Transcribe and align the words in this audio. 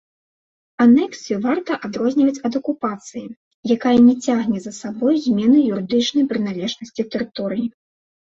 Анексію 0.85 1.35
варта 1.41 1.73
адрозніваць 1.89 2.41
ад 2.49 2.53
акупацыі, 2.59 3.21
якая 3.77 3.93
не 4.07 4.15
цягне 4.29 4.59
за 4.65 4.73
сабой 4.81 5.15
змены 5.25 5.57
юрыдычнай 5.73 6.23
прыналежнасці 6.31 7.01
тэрыторыі. 7.17 7.67